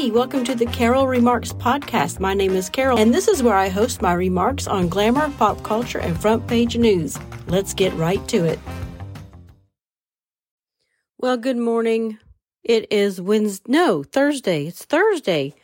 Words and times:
Hey, 0.00 0.10
welcome 0.10 0.44
to 0.44 0.54
the 0.54 0.64
Carol 0.64 1.06
Remarks 1.06 1.52
podcast. 1.52 2.20
My 2.20 2.32
name 2.32 2.52
is 2.52 2.70
Carol, 2.70 2.96
and 2.98 3.12
this 3.12 3.28
is 3.28 3.42
where 3.42 3.54
I 3.54 3.68
host 3.68 4.00
my 4.00 4.14
remarks 4.14 4.66
on 4.66 4.88
glamour, 4.88 5.30
pop 5.36 5.62
culture, 5.62 5.98
and 5.98 6.18
front 6.18 6.46
page 6.46 6.74
news. 6.74 7.18
Let's 7.48 7.74
get 7.74 7.92
right 7.92 8.26
to 8.28 8.46
it. 8.46 8.58
Well, 11.18 11.36
good 11.36 11.58
morning. 11.58 12.16
It 12.64 12.90
is 12.90 13.20
Wednesday, 13.20 13.70
no, 13.70 14.02
Thursday. 14.02 14.68
It's 14.68 14.86
Thursday. 14.86 15.54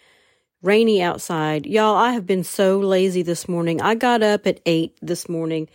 Rainy 0.61 1.01
outside. 1.01 1.65
Y'all, 1.65 1.97
I 1.97 2.13
have 2.13 2.27
been 2.27 2.45
so 2.45 2.79
lazy 2.79 3.23
this 3.23 3.49
morning. 3.49 3.81
I 3.81 3.95
got 3.95 4.23
up 4.23 4.47
at 4.47 4.61
8 4.67 4.99
this 5.01 5.31
morning, 5.31 5.67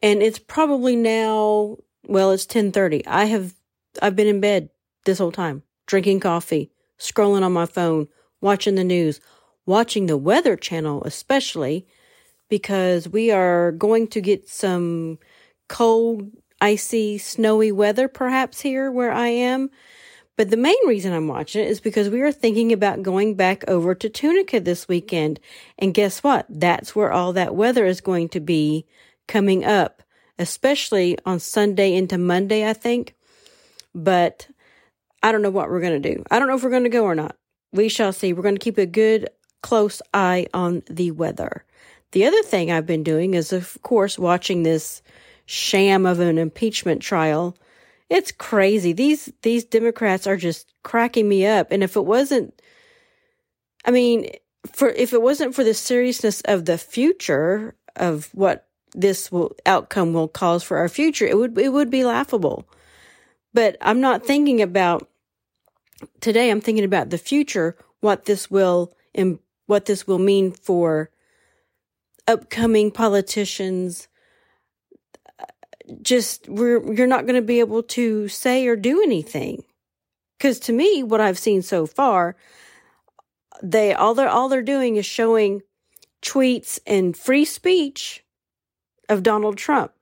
and 0.00 0.22
it's 0.22 0.38
probably 0.38 0.94
now, 0.94 1.78
well, 2.06 2.30
it's 2.30 2.46
10:30. 2.46 3.02
I 3.08 3.24
have 3.24 3.54
I've 4.00 4.14
been 4.14 4.28
in 4.28 4.40
bed 4.40 4.70
this 5.04 5.18
whole 5.18 5.32
time, 5.32 5.64
drinking 5.88 6.20
coffee 6.20 6.71
scrolling 7.02 7.42
on 7.42 7.52
my 7.52 7.66
phone, 7.66 8.08
watching 8.40 8.76
the 8.76 8.84
news, 8.84 9.20
watching 9.66 10.06
the 10.06 10.16
Weather 10.16 10.56
Channel, 10.56 11.02
especially 11.04 11.86
because 12.48 13.08
we 13.08 13.30
are 13.30 13.72
going 13.72 14.06
to 14.08 14.20
get 14.20 14.48
some 14.48 15.18
cold, 15.68 16.30
icy, 16.60 17.18
snowy 17.18 17.72
weather 17.72 18.08
perhaps 18.08 18.60
here 18.60 18.90
where 18.90 19.10
I 19.10 19.28
am. 19.28 19.70
But 20.36 20.50
the 20.50 20.56
main 20.56 20.76
reason 20.86 21.12
I'm 21.12 21.28
watching 21.28 21.62
it 21.62 21.70
is 21.70 21.80
because 21.80 22.08
we 22.08 22.20
are 22.22 22.32
thinking 22.32 22.72
about 22.72 23.02
going 23.02 23.34
back 23.34 23.68
over 23.68 23.94
to 23.94 24.08
Tunica 24.08 24.60
this 24.60 24.88
weekend. 24.88 25.40
And 25.78 25.94
guess 25.94 26.22
what? 26.22 26.46
That's 26.48 26.96
where 26.96 27.12
all 27.12 27.32
that 27.34 27.54
weather 27.54 27.84
is 27.84 28.00
going 28.00 28.28
to 28.30 28.40
be 28.40 28.86
coming 29.28 29.64
up, 29.64 30.02
especially 30.38 31.18
on 31.26 31.38
Sunday 31.38 31.94
into 31.94 32.18
Monday, 32.18 32.68
I 32.68 32.72
think. 32.72 33.14
But 33.94 34.48
I 35.22 35.32
don't 35.32 35.42
know 35.42 35.50
what 35.50 35.70
we're 35.70 35.80
going 35.80 36.02
to 36.02 36.14
do. 36.14 36.24
I 36.30 36.38
don't 36.38 36.48
know 36.48 36.56
if 36.56 36.62
we're 36.62 36.70
going 36.70 36.82
to 36.84 36.88
go 36.88 37.04
or 37.04 37.14
not. 37.14 37.36
We 37.72 37.88
shall 37.88 38.12
see. 38.12 38.32
We're 38.32 38.42
going 38.42 38.56
to 38.56 38.60
keep 38.60 38.78
a 38.78 38.86
good, 38.86 39.28
close 39.62 40.02
eye 40.12 40.46
on 40.52 40.82
the 40.90 41.10
weather. 41.12 41.64
The 42.12 42.26
other 42.26 42.42
thing 42.42 42.70
I've 42.70 42.86
been 42.86 43.02
doing 43.02 43.34
is, 43.34 43.52
of 43.52 43.78
course, 43.82 44.18
watching 44.18 44.62
this 44.62 45.02
sham 45.46 46.06
of 46.06 46.20
an 46.20 46.38
impeachment 46.38 47.02
trial. 47.02 47.56
It's 48.10 48.32
crazy. 48.32 48.92
These 48.92 49.32
these 49.42 49.64
Democrats 49.64 50.26
are 50.26 50.36
just 50.36 50.72
cracking 50.82 51.28
me 51.28 51.46
up. 51.46 51.72
And 51.72 51.82
if 51.82 51.96
it 51.96 52.04
wasn't, 52.04 52.60
I 53.86 53.90
mean, 53.90 54.30
for 54.70 54.90
if 54.90 55.12
it 55.14 55.22
wasn't 55.22 55.54
for 55.54 55.64
the 55.64 55.74
seriousness 55.74 56.42
of 56.42 56.66
the 56.66 56.76
future 56.76 57.74
of 57.96 58.28
what 58.34 58.68
this 58.94 59.32
will 59.32 59.56
outcome 59.64 60.12
will 60.12 60.28
cause 60.28 60.62
for 60.62 60.76
our 60.76 60.88
future, 60.88 61.26
it 61.26 61.38
would 61.38 61.56
it 61.58 61.70
would 61.70 61.90
be 61.90 62.04
laughable. 62.04 62.68
But 63.54 63.76
I'm 63.80 64.00
not 64.00 64.26
thinking 64.26 64.60
about 64.60 65.08
today 66.20 66.50
I'm 66.50 66.60
thinking 66.60 66.84
about 66.84 67.10
the 67.10 67.18
future, 67.18 67.76
what 68.00 68.24
this 68.24 68.50
will 68.50 68.92
and 69.14 69.38
what 69.66 69.86
this 69.86 70.06
will 70.06 70.18
mean 70.18 70.52
for 70.52 71.10
upcoming 72.26 72.90
politicians. 72.90 74.08
Uh, 75.38 75.44
just 76.02 76.48
we're 76.48 76.92
you're 76.92 77.06
not 77.06 77.26
going 77.26 77.36
to 77.36 77.42
be 77.42 77.60
able 77.60 77.82
to 77.82 78.28
say 78.28 78.66
or 78.66 78.76
do 78.76 79.02
anything. 79.02 79.64
Cuz 80.40 80.58
to 80.60 80.72
me 80.72 81.02
what 81.02 81.20
I've 81.20 81.38
seen 81.38 81.62
so 81.62 81.86
far 81.86 82.36
they 83.62 83.94
all 83.94 84.14
they're 84.14 84.28
all 84.28 84.48
they're 84.48 84.62
doing 84.62 84.96
is 84.96 85.06
showing 85.06 85.62
tweets 86.20 86.78
and 86.86 87.16
free 87.16 87.44
speech 87.44 88.24
of 89.08 89.22
Donald 89.22 89.56
Trump. 89.56 89.92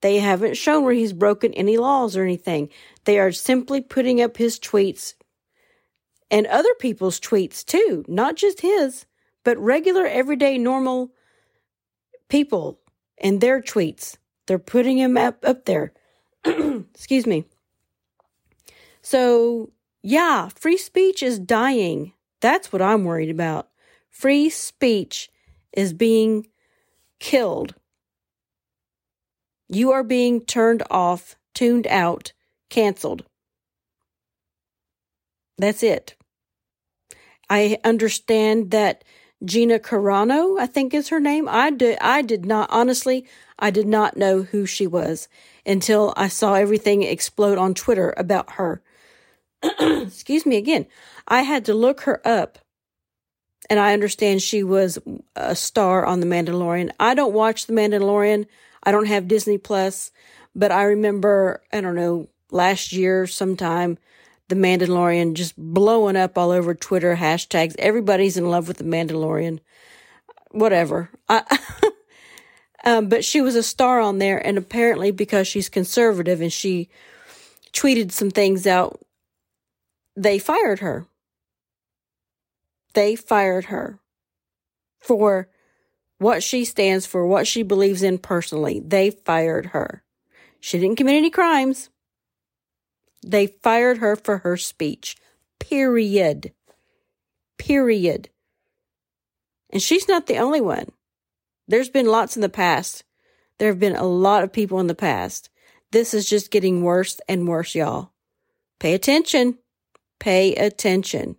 They 0.00 0.18
haven't 0.18 0.56
shown 0.56 0.84
where 0.84 0.94
he's 0.94 1.12
broken 1.12 1.52
any 1.54 1.76
laws 1.76 2.16
or 2.16 2.22
anything. 2.22 2.68
They 3.04 3.18
are 3.18 3.32
simply 3.32 3.80
putting 3.80 4.22
up 4.22 4.36
his 4.36 4.58
tweets 4.58 5.14
and 6.30 6.46
other 6.46 6.74
people's 6.78 7.20
tweets 7.20 7.64
too, 7.64 8.04
not 8.08 8.36
just 8.36 8.60
his, 8.60 9.06
but 9.44 9.58
regular, 9.58 10.06
everyday, 10.06 10.58
normal 10.58 11.10
people 12.28 12.80
and 13.18 13.40
their 13.40 13.60
tweets. 13.60 14.16
They're 14.46 14.58
putting 14.58 14.98
him 14.98 15.16
up, 15.16 15.44
up 15.44 15.64
there. 15.64 15.92
Excuse 16.44 17.26
me. 17.26 17.44
So, 19.02 19.70
yeah, 20.02 20.48
free 20.48 20.76
speech 20.76 21.22
is 21.22 21.38
dying. 21.38 22.12
That's 22.40 22.72
what 22.72 22.82
I'm 22.82 23.04
worried 23.04 23.30
about. 23.30 23.68
Free 24.10 24.48
speech 24.50 25.30
is 25.72 25.92
being 25.92 26.46
killed. 27.18 27.74
You 29.68 29.92
are 29.92 30.04
being 30.04 30.44
turned 30.44 30.82
off, 30.90 31.36
tuned 31.54 31.86
out, 31.86 32.32
canceled. 32.70 33.24
That's 35.58 35.82
it. 35.82 36.14
I 37.50 37.78
understand 37.84 38.70
that 38.70 39.04
Gina 39.44 39.78
Carano, 39.78 40.58
I 40.58 40.66
think 40.66 40.92
is 40.92 41.08
her 41.08 41.20
name. 41.20 41.48
I 41.48 41.70
did, 41.70 41.98
I 42.00 42.22
did 42.22 42.44
not, 42.44 42.68
honestly, 42.70 43.24
I 43.58 43.70
did 43.70 43.86
not 43.86 44.16
know 44.16 44.42
who 44.42 44.66
she 44.66 44.86
was 44.86 45.28
until 45.64 46.12
I 46.16 46.28
saw 46.28 46.54
everything 46.54 47.02
explode 47.02 47.58
on 47.58 47.74
Twitter 47.74 48.14
about 48.16 48.52
her. 48.52 48.82
Excuse 49.62 50.44
me 50.44 50.56
again. 50.56 50.86
I 51.26 51.42
had 51.42 51.64
to 51.66 51.74
look 51.74 52.02
her 52.02 52.26
up 52.26 52.58
and 53.70 53.78
I 53.78 53.92
understand 53.92 54.42
she 54.42 54.62
was 54.62 54.98
a 55.36 55.54
star 55.54 56.06
on 56.06 56.20
The 56.20 56.26
Mandalorian. 56.26 56.90
I 56.98 57.14
don't 57.14 57.34
watch 57.34 57.66
The 57.66 57.72
Mandalorian. 57.72 58.46
I 58.82 58.92
don't 58.92 59.06
have 59.06 59.28
Disney 59.28 59.58
Plus, 59.58 60.10
but 60.54 60.72
I 60.72 60.84
remember, 60.84 61.62
I 61.72 61.80
don't 61.80 61.96
know, 61.96 62.28
last 62.50 62.92
year 62.92 63.26
sometime 63.26 63.98
the 64.48 64.54
Mandalorian 64.54 65.34
just 65.34 65.54
blowing 65.56 66.16
up 66.16 66.36
all 66.38 66.50
over 66.50 66.74
Twitter 66.74 67.16
hashtags. 67.16 67.76
Everybody's 67.78 68.36
in 68.36 68.50
love 68.50 68.66
with 68.66 68.78
the 68.78 68.84
Mandalorian. 68.84 69.60
Whatever. 70.50 71.10
I, 71.28 71.58
um, 72.84 73.08
but 73.08 73.24
she 73.24 73.40
was 73.40 73.54
a 73.54 73.62
star 73.62 74.00
on 74.00 74.18
there, 74.18 74.44
and 74.44 74.56
apparently 74.56 75.10
because 75.10 75.46
she's 75.46 75.68
conservative 75.68 76.40
and 76.40 76.52
she 76.52 76.88
tweeted 77.72 78.10
some 78.10 78.30
things 78.30 78.66
out, 78.66 79.00
they 80.16 80.38
fired 80.38 80.80
her. 80.80 81.06
They 82.94 83.14
fired 83.14 83.66
her 83.66 84.00
for 84.98 85.48
what 86.18 86.42
she 86.42 86.64
stands 86.64 87.06
for, 87.06 87.26
what 87.26 87.46
she 87.46 87.62
believes 87.62 88.02
in 88.02 88.18
personally. 88.18 88.80
They 88.80 89.10
fired 89.10 89.66
her. 89.66 90.02
She 90.58 90.78
didn't 90.78 90.96
commit 90.96 91.14
any 91.14 91.30
crimes. 91.30 91.90
They 93.26 93.48
fired 93.62 93.98
her 93.98 94.16
for 94.16 94.38
her 94.38 94.56
speech. 94.56 95.16
Period. 95.58 96.52
Period. 97.58 98.30
And 99.70 99.82
she's 99.82 100.08
not 100.08 100.26
the 100.26 100.38
only 100.38 100.60
one. 100.60 100.92
There's 101.66 101.90
been 101.90 102.06
lots 102.06 102.36
in 102.36 102.42
the 102.42 102.48
past. 102.48 103.04
There 103.58 103.68
have 103.68 103.80
been 103.80 103.96
a 103.96 104.04
lot 104.04 104.44
of 104.44 104.52
people 104.52 104.80
in 104.80 104.86
the 104.86 104.94
past. 104.94 105.50
This 105.90 106.14
is 106.14 106.28
just 106.28 106.50
getting 106.50 106.82
worse 106.82 107.20
and 107.28 107.48
worse, 107.48 107.74
y'all. 107.74 108.12
Pay 108.78 108.94
attention. 108.94 109.58
Pay 110.18 110.54
attention. 110.54 111.36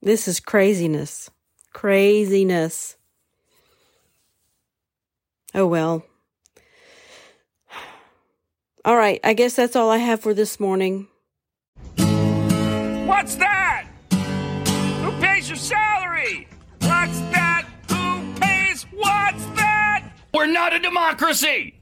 This 0.00 0.28
is 0.28 0.40
craziness. 0.40 1.30
Craziness. 1.72 2.96
Oh 5.54 5.66
well. 5.66 6.04
All 8.86 8.96
right, 8.96 9.18
I 9.24 9.32
guess 9.32 9.56
that's 9.56 9.76
all 9.76 9.88
I 9.88 9.96
have 9.96 10.20
for 10.20 10.34
this 10.34 10.60
morning. 10.60 11.08
What's 11.96 13.36
that? 13.36 13.86
Who 14.10 15.10
pays 15.22 15.48
your 15.48 15.56
salary? 15.56 16.46
What's 16.80 17.18
that? 17.32 17.66
Who 17.88 18.34
pays? 18.40 18.82
What's 18.92 19.46
that? 19.56 20.04
We're 20.34 20.48
not 20.48 20.74
a 20.74 20.78
democracy! 20.78 21.80